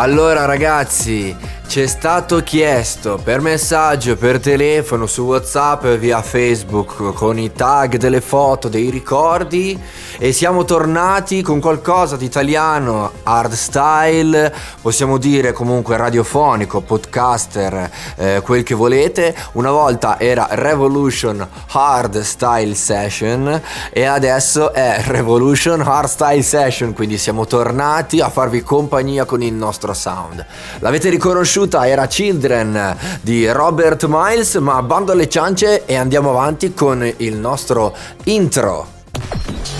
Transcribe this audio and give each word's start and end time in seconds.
Allora 0.00 0.46
ragazzi, 0.46 1.36
ci 1.66 1.82
è 1.82 1.86
stato 1.86 2.42
chiesto 2.42 3.20
per 3.22 3.42
messaggio, 3.42 4.16
per 4.16 4.40
telefono, 4.40 5.04
su 5.04 5.24
WhatsApp 5.24 5.84
via 5.98 6.22
Facebook 6.22 7.12
con 7.12 7.38
i 7.38 7.52
tag 7.52 7.96
delle 7.96 8.22
foto, 8.22 8.68
dei 8.68 8.88
ricordi 8.88 9.78
e 10.22 10.32
siamo 10.32 10.64
tornati 10.64 11.40
con 11.40 11.60
qualcosa 11.60 12.16
di 12.16 12.26
italiano, 12.26 13.10
hard 13.22 13.52
style, 13.54 14.54
possiamo 14.80 15.16
dire 15.16 15.52
comunque 15.52 15.96
radiofonico, 15.96 16.82
podcaster, 16.82 17.90
eh, 18.16 18.40
quel 18.44 18.62
che 18.62 18.74
volete. 18.74 19.34
Una 19.52 19.70
volta 19.70 20.20
era 20.20 20.46
Revolution 20.50 21.44
Hard 21.72 22.20
Style 22.20 22.74
Session 22.74 23.62
e 23.90 24.04
adesso 24.04 24.72
è 24.72 25.02
Revolution 25.06 25.80
Hard 25.80 26.08
Style 26.08 26.42
Session, 26.42 26.92
quindi 26.92 27.16
siamo 27.16 27.46
tornati 27.46 28.20
a 28.20 28.28
farvi 28.28 28.62
compagnia 28.62 29.24
con 29.24 29.42
il 29.42 29.54
nostro 29.54 29.94
sound. 29.94 30.44
L'avete 30.80 31.08
riconosciuto? 31.08 31.38
conosciuta 31.40 31.88
era 31.88 32.06
Children 32.06 32.96
di 33.22 33.50
Robert 33.50 34.04
Miles, 34.06 34.56
ma 34.56 34.82
bando 34.82 35.12
alle 35.12 35.28
ciance 35.28 35.86
e 35.86 35.94
andiamo 35.96 36.30
avanti 36.30 36.74
con 36.74 37.10
il 37.16 37.36
nostro 37.36 37.94
intro. 38.24 39.79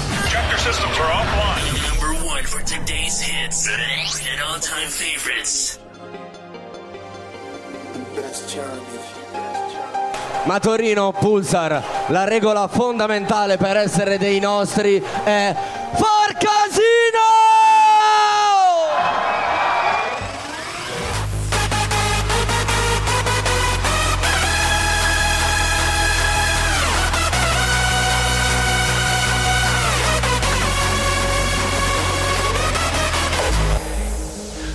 Ma 10.51 10.59
Torino 10.59 11.13
Pulsar, 11.13 11.81
la 12.09 12.25
regola 12.25 12.67
fondamentale 12.67 13.57
per 13.57 13.77
essere 13.77 14.19
dei 14.19 14.41
nostri 14.41 15.01
è 15.23 15.55
far 15.93 16.20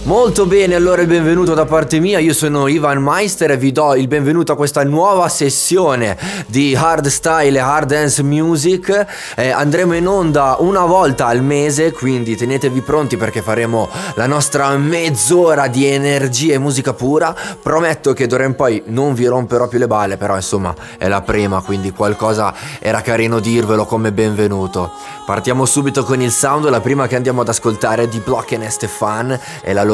Molto 0.06 0.46
bene, 0.46 0.76
allora 0.76 1.02
il 1.02 1.08
benvenuto 1.08 1.56
da 1.56 1.66
parte 1.66 1.98
mia, 1.98 2.20
io 2.20 2.32
sono 2.32 2.68
Ivan 2.68 3.02
Meister 3.02 3.50
e 3.50 3.58
vi 3.58 3.72
do 3.72 3.96
il 3.96 4.08
benvenuto 4.08 4.52
a 4.52 4.56
questa 4.56 4.84
nuova 4.84 5.28
sessione 5.30 6.16
di 6.46 6.76
hard 6.76 7.08
style 7.08 7.58
e 7.58 7.60
hard 7.60 7.88
dance 7.88 8.22
music. 8.22 9.34
Eh, 9.36 9.50
andremo 9.50 9.96
in 9.96 10.08
onda 10.08 10.58
una 10.60 10.86
volta 10.86 11.26
al 11.26 11.42
mese, 11.42 11.92
quindi 11.92 12.36
tenetevi 12.36 12.82
pronti 12.82 13.18
perché 13.18 13.42
faremo 13.42 13.90
la 14.14 14.28
nostra 14.28 14.78
mezz'ora 14.78 15.66
di 15.66 15.88
energia 15.88 16.54
e 16.54 16.60
musica 16.60 16.94
pura. 16.94 17.36
Prometto 17.60 18.14
che 18.14 18.28
d'ora 18.28 18.44
in 18.44 18.54
poi 18.54 18.84
non 18.86 19.16
vi 19.16 19.26
romperò 19.26 19.68
più 19.68 19.80
le 19.80 19.88
balle, 19.88 20.18
però 20.18 20.36
insomma 20.36 20.76
è 21.00 21.08
la 21.08 21.24
prima, 21.24 21.62
quindi 21.62 21.90
qualcosa 21.90 22.54
era 22.80 23.02
carino 23.02 23.40
dirvelo 23.40 23.86
come 23.86 24.12
benvenuto. 24.12 24.92
Partiamo 25.26 25.66
subito 25.66 26.04
con 26.04 26.22
il 26.22 26.32
sound, 26.32 26.70
la 26.70 26.80
prima 26.80 27.08
che 27.08 27.16
andiamo 27.16 27.42
ad 27.42 27.50
ascoltare 27.50 28.04
è 28.04 28.08
di 28.08 28.20
Block 28.20 28.52
e 28.52 28.70
Stefan 28.70 29.40
e 29.64 29.74
la 29.74 29.82
loro 29.82 29.94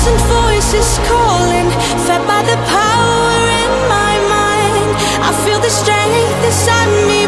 thousand 0.00 0.18
voices 0.28 0.98
calling, 1.06 1.68
fed 2.06 2.26
by 2.26 2.42
the 2.42 2.56
power 2.72 3.32
in 3.64 3.72
my 3.88 4.14
mind. 4.32 4.96
I 5.20 5.32
feel 5.44 5.60
the 5.60 5.68
strength 5.68 6.44
inside 6.44 6.88
me. 7.06 7.19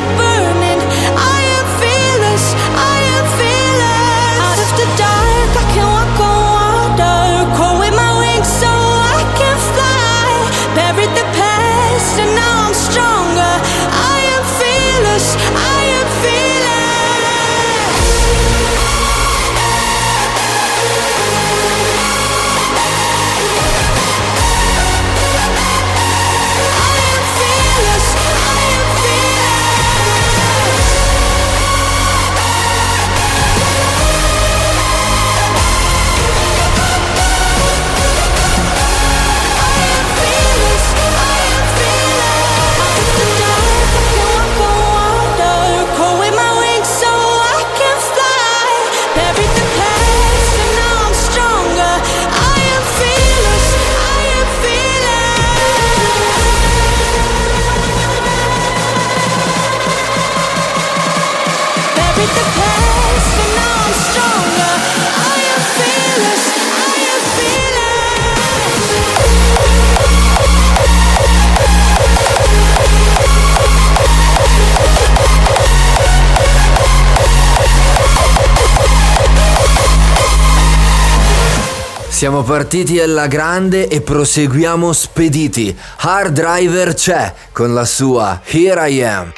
Siamo 82.22 82.44
partiti 82.44 83.00
alla 83.00 83.26
grande 83.26 83.88
e 83.88 84.00
proseguiamo 84.00 84.92
spediti. 84.92 85.76
Hard 85.96 86.32
Driver 86.32 86.94
c'è 86.94 87.34
con 87.50 87.74
la 87.74 87.84
sua 87.84 88.40
Here 88.44 88.88
I 88.88 89.02
Am. 89.02 89.32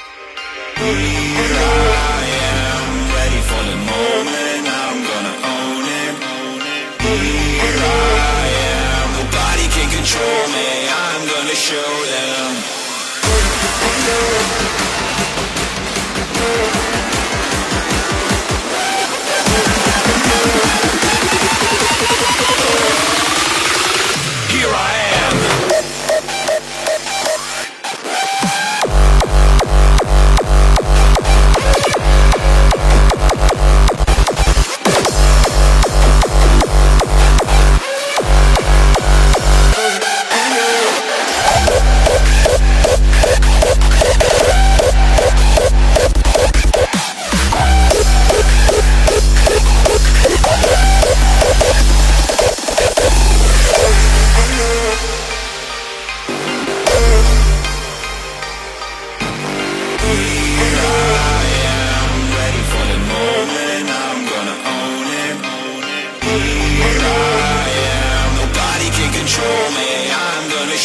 show 11.54 12.13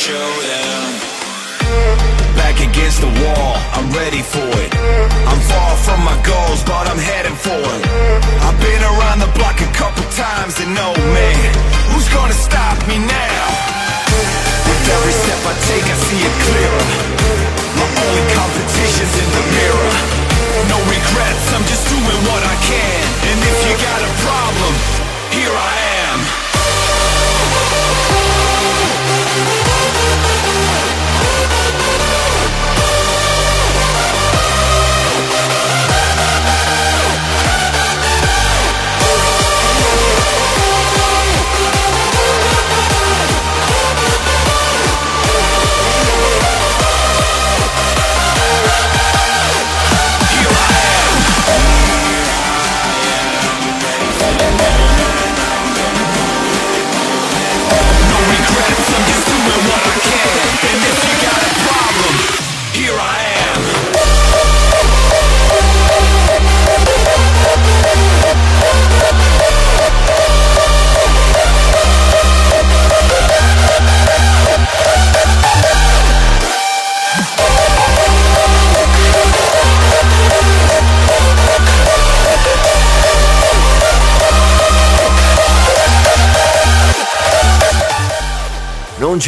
showdown. 0.10 0.90
Back 2.34 2.58
against 2.66 3.00
the 3.06 3.12
wall, 3.22 3.54
I'm 3.78 3.88
ready 3.94 4.24
for 4.26 4.50
it. 4.66 4.72
I'm 5.30 5.42
far 5.52 5.72
from 5.86 6.00
my 6.02 6.18
goals, 6.26 6.62
but 6.66 6.90
I'm 6.90 6.98
heading 6.98 7.38
for 7.38 7.62
it. 7.78 7.84
I've 8.42 8.58
been 8.58 8.84
around 8.92 9.22
the 9.22 9.32
block 9.38 9.62
a 9.62 9.70
couple 9.78 10.02
times 10.18 10.58
and 10.62 10.74
no 10.74 10.90
man, 11.14 11.50
who's 11.94 12.10
gonna 12.10 12.34
stop 12.34 12.78
me 12.90 12.98
now? 12.98 13.44
With 14.66 14.84
every 14.98 15.14
step 15.14 15.42
I 15.46 15.54
take, 15.70 15.86
I 15.86 15.98
see 16.08 16.22
it 16.26 16.36
clearer. 16.46 16.86
My 17.78 17.88
only 18.06 18.26
competition's 18.34 19.14
in 19.14 19.30
the 19.38 19.46
mirror. 19.58 19.94
No 20.74 20.78
regrets, 20.90 21.46
I'm 21.54 21.66
just 21.70 21.86
doing 21.86 22.20
what 22.26 22.42
I 22.42 22.56
can. 22.66 23.02
And 23.30 23.38
if 23.46 23.58
you 23.68 23.74
got 23.78 24.00
a 24.10 24.12
problem, 24.26 24.74
here 25.38 25.54
I 25.54 25.74
am. 25.86 25.89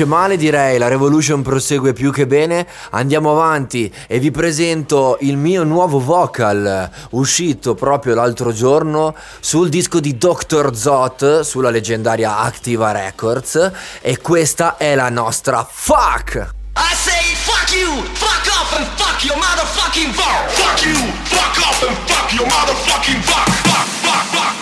C'è 0.01 0.07
male 0.07 0.35
direi, 0.35 0.79
la 0.79 0.87
Revolution 0.87 1.43
prosegue 1.43 1.93
più 1.93 2.11
che 2.11 2.25
bene, 2.25 2.65
andiamo 2.89 3.33
avanti 3.33 3.93
e 4.07 4.17
vi 4.17 4.31
presento 4.31 5.15
il 5.19 5.37
mio 5.37 5.63
nuovo 5.63 5.99
vocal 5.99 6.89
uscito 7.11 7.75
proprio 7.75 8.15
l'altro 8.15 8.51
giorno 8.51 9.13
sul 9.39 9.69
disco 9.69 9.99
di 9.99 10.17
Dr. 10.17 10.75
Zot 10.75 11.41
sulla 11.41 11.69
leggendaria 11.69 12.39
Activa 12.39 12.91
Records 12.91 13.71
e 14.01 14.17
questa 14.17 14.77
è 14.77 14.95
la 14.95 15.09
nostra 15.09 15.63
Fuck! 15.69 16.49
I 16.75 16.95
say 16.95 17.35
fuck 17.35 17.71
you, 17.71 18.01
fuck 18.13 18.47
off 18.57 18.75
and 18.79 18.87
fuck 18.95 19.23
your 19.23 19.37
motherfucking 19.37 20.13
fuck! 20.13 20.49
Fuck 20.49 20.83
you, 20.83 20.95
fuck 21.25 21.57
off 21.63 21.83
and 21.87 21.95
fuck 22.09 22.33
your 22.33 22.47
motherfucking 22.47 23.21
fuck! 23.21 23.47
Fuck, 23.47 23.85
fuck, 23.85 23.85
fuck, 23.85 24.25
fuck, 24.25 24.25
fuck, 24.33 24.60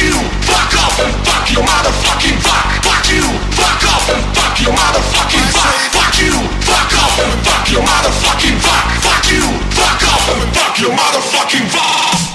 you, 0.00 0.16
fuck 0.48 0.72
off 0.80 0.96
and 1.00 1.14
fuck 1.26 1.46
your 1.52 1.62
motherfucking 1.62 2.38
fuck. 2.40 2.68
Fuck 2.84 3.06
you, 3.12 3.22
fuck 3.52 3.82
off 3.92 4.08
and 4.08 4.24
fuck 4.36 4.56
your 4.60 4.72
motherfucking 4.72 5.48
fuck. 5.52 5.76
Fuck 5.92 6.16
you, 6.18 6.32
fuck 6.64 6.92
off 7.00 7.16
and 7.20 7.34
fuck 7.44 7.64
your 7.70 7.82
motherfucking 7.82 8.58
fuck. 8.64 8.86
Fuck 9.04 9.24
you, 9.30 9.44
fuck 9.76 10.02
off 10.08 10.26
and 10.32 10.56
fuck 10.56 10.80
your 10.80 10.92
motherfucking 10.92 11.68
fuck. 11.68 12.29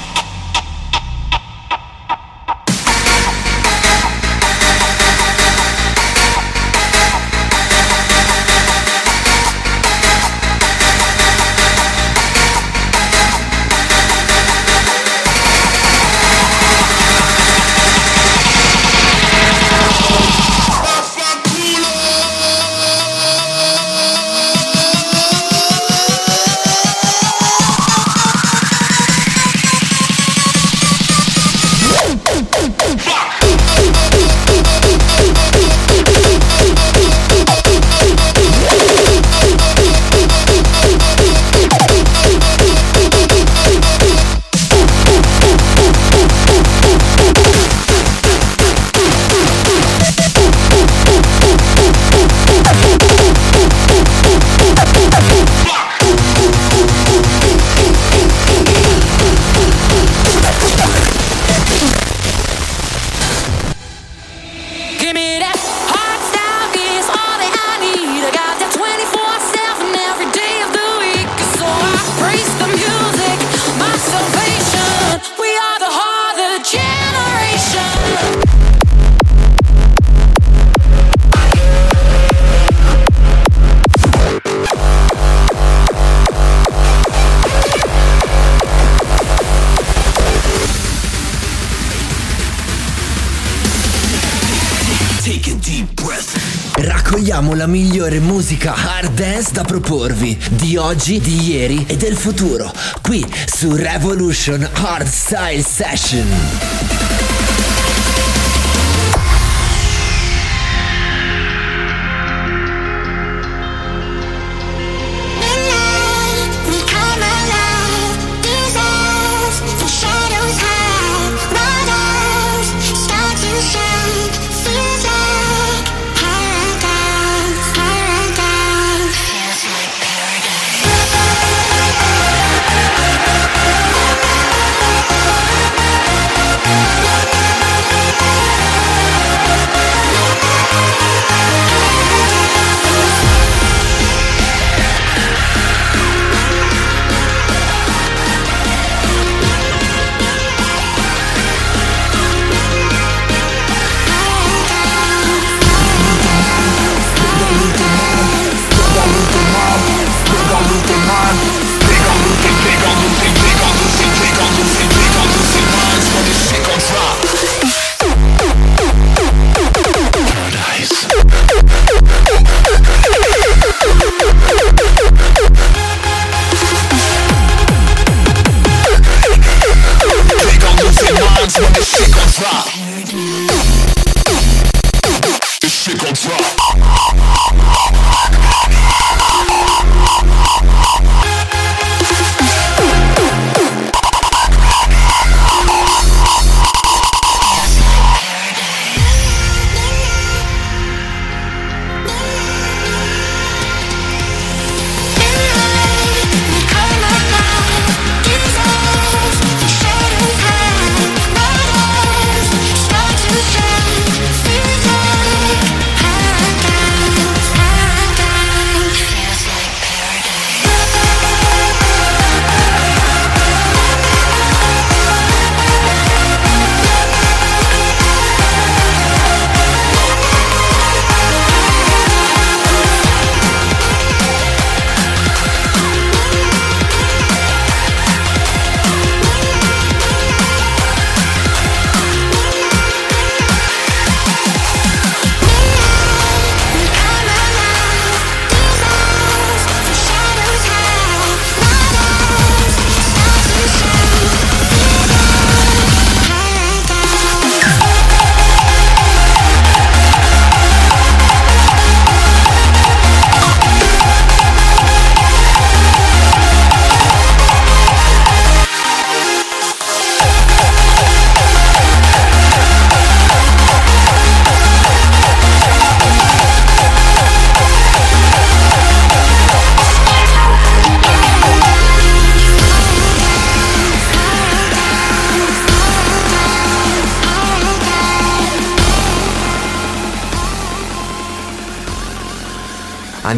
Raccogliamo 96.74 97.53
la 97.53 97.67
migliore 97.67 98.19
musica 98.19 98.74
hard 98.74 99.13
dance 99.13 99.51
da 99.53 99.63
proporvi 99.63 100.38
di 100.50 100.75
oggi, 100.75 101.19
di 101.19 101.50
ieri 101.50 101.85
e 101.88 101.95
del 101.97 102.15
futuro 102.15 102.71
qui 103.01 103.25
su 103.45 103.75
Revolution 103.75 104.67
Hard 104.74 105.07
Style 105.07 105.63
Session. 105.63 106.94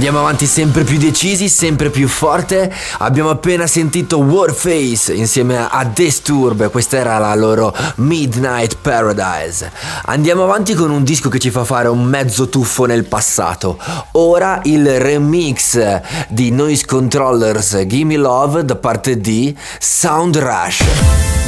Andiamo 0.07 0.25
avanti 0.25 0.45
sempre 0.45 0.85
più 0.85 0.97
decisi, 0.97 1.49
sempre 1.49 1.89
più 1.89 2.07
forte. 2.07 2.73
Abbiamo 2.99 3.29
appena 3.29 3.67
sentito 3.67 4.19
Warface 4.19 5.13
insieme 5.13 5.57
a 5.57 5.83
Disturb, 5.83 6.71
questa 6.71 6.95
era 6.95 7.17
la 7.17 7.35
loro 7.35 7.75
Midnight 7.95 8.77
Paradise. 8.77 9.69
Andiamo 10.05 10.45
avanti 10.45 10.75
con 10.75 10.91
un 10.91 11.03
disco 11.03 11.27
che 11.27 11.39
ci 11.39 11.49
fa 11.49 11.65
fare 11.65 11.89
un 11.89 12.05
mezzo 12.05 12.47
tuffo 12.47 12.85
nel 12.85 13.03
passato. 13.03 13.77
Ora 14.13 14.61
il 14.63 14.97
remix 14.97 15.99
di 16.29 16.51
Noise 16.51 16.85
Controllers 16.85 17.83
Gimme 17.85 18.15
Love 18.15 18.63
da 18.63 18.77
parte 18.77 19.19
di 19.19 19.53
Sound 19.77 20.37
Rush. 20.37 21.46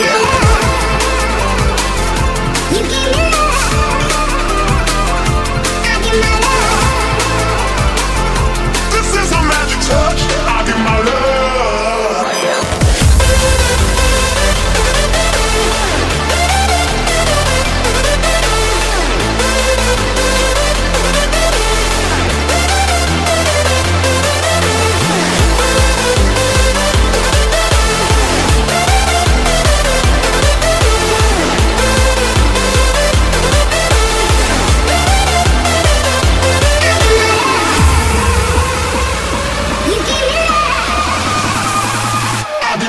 yeah. 0.00 0.29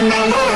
no 0.09 0.50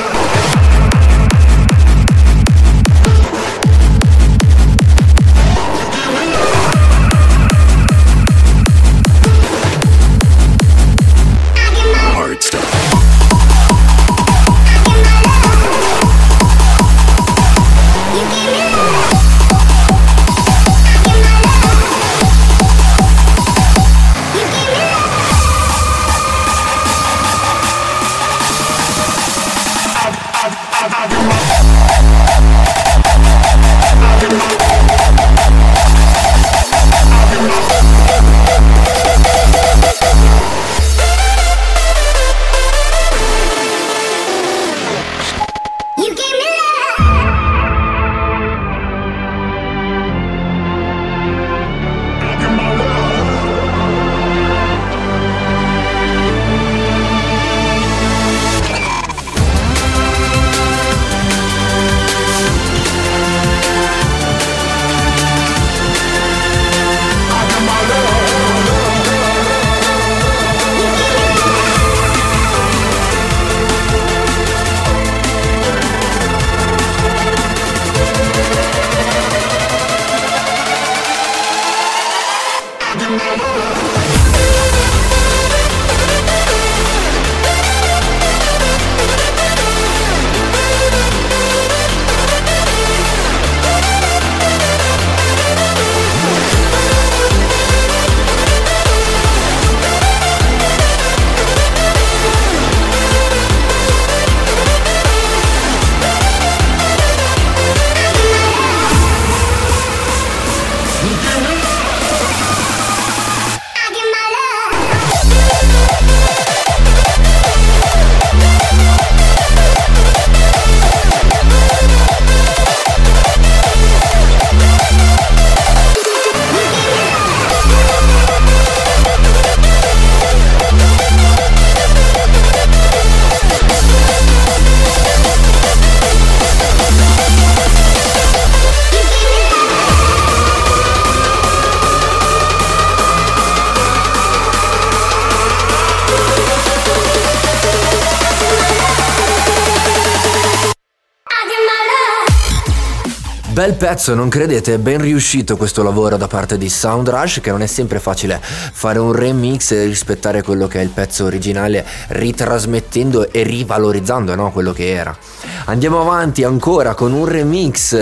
bel 153.66 153.74
pezzo, 153.74 154.14
non 154.14 154.28
credete? 154.28 154.78
Ben 154.78 155.00
riuscito 155.00 155.56
questo 155.56 155.82
lavoro 155.82 156.16
da 156.16 156.28
parte 156.28 156.56
di 156.56 156.68
Soundrush, 156.68 157.40
che 157.40 157.50
non 157.50 157.62
è 157.62 157.66
sempre 157.66 157.98
facile 157.98 158.40
fare 158.40 159.00
un 159.00 159.12
remix 159.12 159.72
e 159.72 159.86
rispettare 159.86 160.42
quello 160.42 160.68
che 160.68 160.78
è 160.78 160.82
il 160.82 160.90
pezzo 160.90 161.24
originale, 161.24 161.84
ritrasmettendo 162.08 163.32
e 163.32 163.42
rivalorizzando 163.42 164.36
no? 164.36 164.52
quello 164.52 164.72
che 164.72 164.94
era. 164.94 165.16
Andiamo 165.64 166.00
avanti 166.00 166.44
ancora 166.44 166.94
con 166.94 167.12
un 167.12 167.24
remix, 167.24 167.92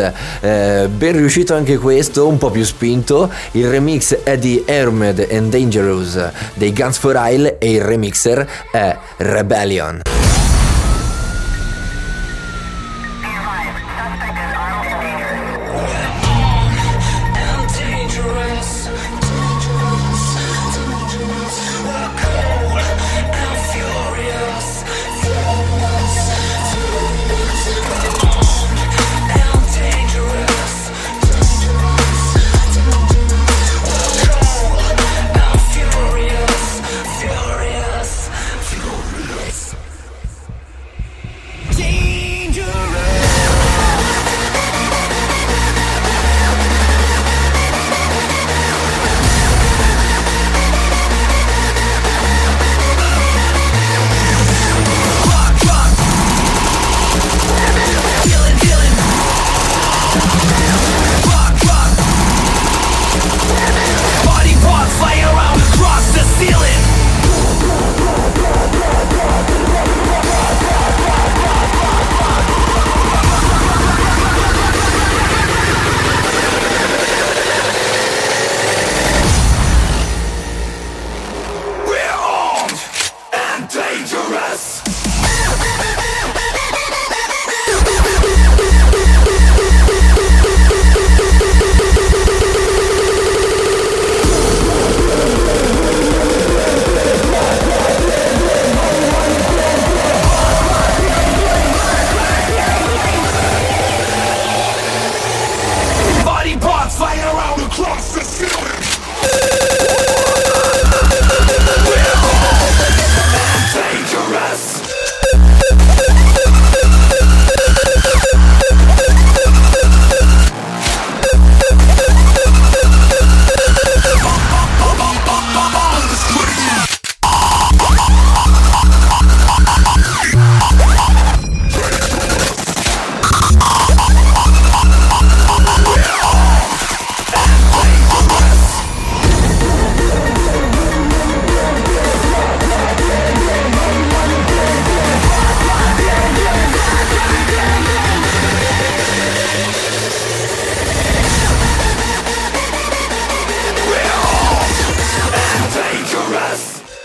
eh, 0.40 0.86
ben 0.92 1.16
riuscito 1.16 1.54
anche 1.54 1.78
questo, 1.78 2.28
un 2.28 2.36
po' 2.36 2.50
più 2.50 2.64
spinto. 2.64 3.30
Il 3.52 3.70
remix 3.70 4.18
è 4.22 4.36
di 4.36 4.64
Hermed 4.66 5.26
and 5.30 5.50
Dangerous 5.50 6.18
dei 6.52 6.74
Guns 6.74 6.98
for 6.98 7.18
Isle 7.18 7.56
e 7.56 7.70
il 7.70 7.80
remixer 7.80 8.46
è 8.70 8.98
Rebellion. 9.16 10.13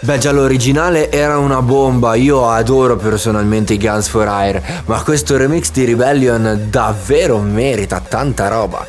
Beh, 0.02 0.18
già 0.18 0.32
l'originale 0.32 1.12
era 1.12 1.38
una 1.38 1.62
bomba, 1.62 2.16
io 2.16 2.50
adoro 2.50 2.96
personalmente 2.96 3.74
i 3.74 3.78
Guns 3.78 4.08
for 4.08 4.28
Hire, 4.30 4.84
ma 4.86 5.04
questo 5.04 5.36
remix 5.36 5.72
di 5.72 5.84
Rebellion 5.84 6.68
davvero 6.70 7.38
merita 7.40 8.00
tanta 8.00 8.48
roba. 8.48 8.88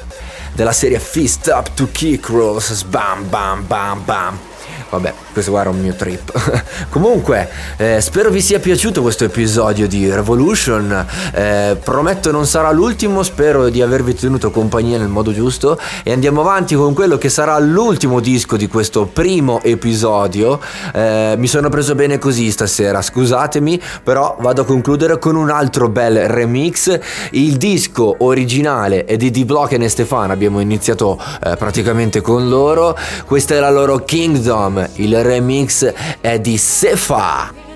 Della 0.52 0.70
serie 0.70 1.00
Fist 1.00 1.48
Up 1.52 1.74
to 1.74 1.88
Kick 1.90 2.28
Rolls, 2.28 2.84
bam 2.84 3.28
bam 3.28 3.66
bam 3.66 4.04
bam. 4.04 4.38
Vabbè, 4.90 5.14
questo 5.32 5.50
qua 5.50 5.60
era 5.60 5.70
un 5.70 5.80
mio 5.80 5.94
trip. 5.94 6.32
Comunque, 6.90 7.48
eh, 7.76 8.00
spero 8.00 8.30
vi 8.30 8.40
sia 8.40 8.58
piaciuto 8.58 9.02
questo 9.02 9.24
episodio 9.24 9.86
di 9.86 10.10
Revolution. 10.10 11.06
Eh, 11.32 11.76
prometto 11.82 12.30
non 12.30 12.46
sarà 12.46 12.70
l'ultimo, 12.72 13.22
spero 13.22 13.68
di 13.68 13.82
avervi 13.82 14.14
tenuto 14.14 14.50
compagnia 14.50 14.98
nel 14.98 15.08
modo 15.08 15.32
giusto. 15.32 15.78
E 16.02 16.12
andiamo 16.12 16.40
avanti 16.40 16.74
con 16.74 16.94
quello 16.94 17.16
che 17.18 17.28
sarà 17.28 17.58
l'ultimo 17.58 18.20
disco 18.20 18.56
di 18.56 18.66
questo 18.66 19.06
primo 19.06 19.60
episodio. 19.62 20.60
Eh, 20.92 21.34
mi 21.36 21.46
sono 21.46 21.68
preso 21.68 21.94
bene 21.94 22.18
così 22.18 22.50
stasera, 22.50 23.00
scusatemi, 23.00 23.80
però 24.02 24.36
vado 24.40 24.62
a 24.62 24.64
concludere 24.64 25.18
con 25.18 25.36
un 25.36 25.50
altro 25.50 25.88
bel 25.88 26.28
remix. 26.28 26.98
Il 27.30 27.56
disco 27.56 28.16
originale 28.18 29.04
è 29.04 29.16
di 29.16 29.30
D-Block 29.30 29.72
e 29.72 29.88
Stefano, 29.88 30.32
abbiamo 30.32 30.60
iniziato 30.60 31.18
eh, 31.44 31.56
praticamente 31.56 32.20
con 32.20 32.48
loro. 32.48 32.96
Questa 33.24 33.54
è 33.54 33.60
la 33.60 33.70
loro 33.70 33.98
Kingdom 33.98 34.88
il 34.94 35.19
remix 35.22 35.92
è 36.20 36.38
di 36.38 36.56
Sefa. 36.56 37.69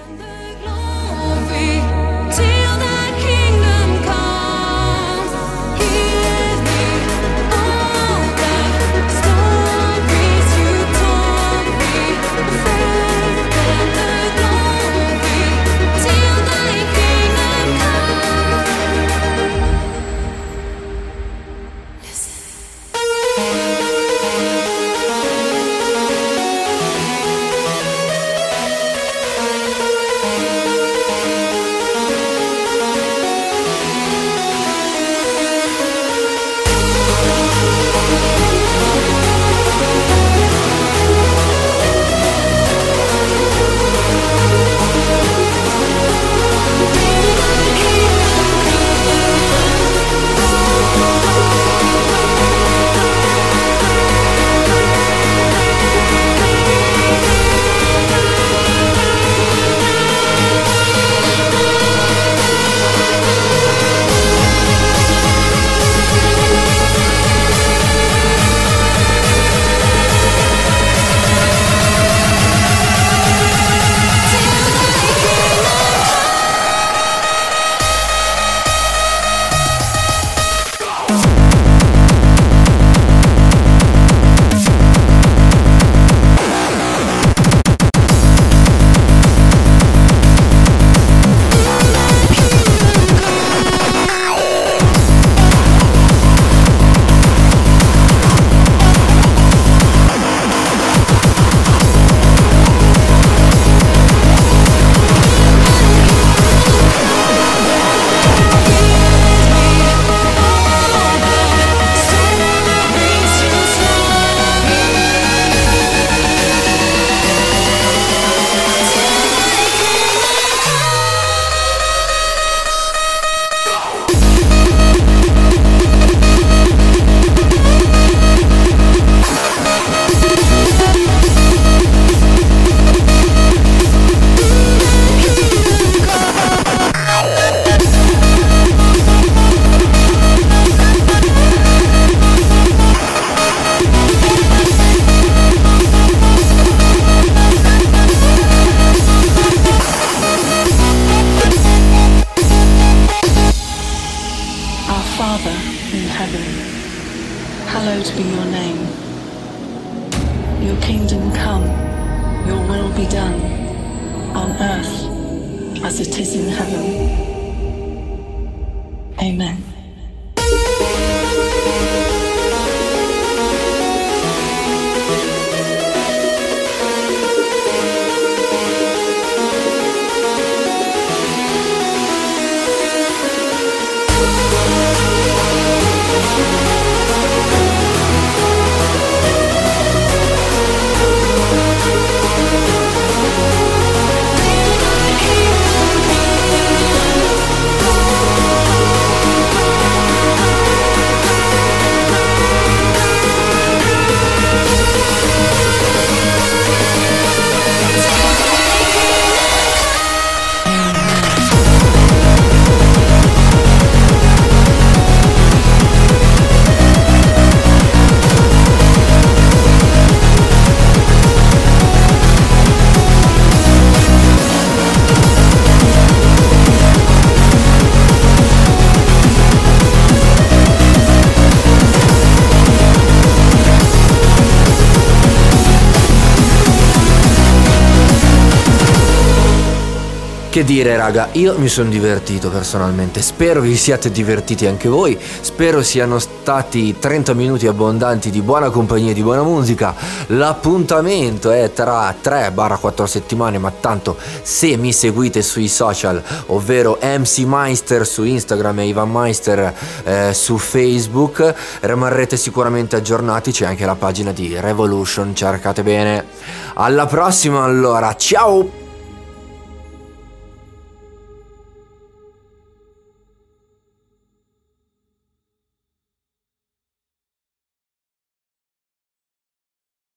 Che 240.54 240.62
dire 240.62 240.96
raga, 240.96 241.30
io 241.32 241.58
mi 241.58 241.66
sono 241.66 241.90
divertito 241.90 242.48
personalmente, 242.48 243.20
spero 243.22 243.60
vi 243.60 243.74
siate 243.76 244.12
divertiti 244.12 244.66
anche 244.66 244.88
voi, 244.88 245.18
spero 245.40 245.82
siano 245.82 246.20
stati 246.20 246.96
30 246.96 247.34
minuti 247.34 247.66
abbondanti 247.66 248.30
di 248.30 248.40
buona 248.40 248.70
compagnia 248.70 249.10
e 249.10 249.14
di 249.14 249.22
buona 249.24 249.42
musica. 249.42 249.92
L'appuntamento 250.28 251.50
è 251.50 251.72
tra 251.72 252.14
3-4 252.22 253.04
settimane, 253.04 253.58
ma 253.58 253.72
tanto 253.80 254.16
se 254.42 254.76
mi 254.76 254.92
seguite 254.92 255.42
sui 255.42 255.66
social, 255.66 256.22
ovvero 256.46 257.00
MC 257.02 257.38
Meister 257.38 258.06
su 258.06 258.22
Instagram 258.22 258.78
e 258.78 258.86
Ivan 258.86 259.10
Meister 259.10 259.74
eh, 260.04 260.32
su 260.32 260.56
Facebook, 260.56 261.52
rimarrete 261.80 262.36
sicuramente 262.36 262.94
aggiornati, 262.94 263.50
c'è 263.50 263.66
anche 263.66 263.84
la 263.84 263.96
pagina 263.96 264.30
di 264.30 264.54
Revolution, 264.56 265.34
cercate 265.34 265.82
bene. 265.82 266.26
Alla 266.74 267.06
prossima 267.06 267.64
allora, 267.64 268.14
ciao! 268.14 268.83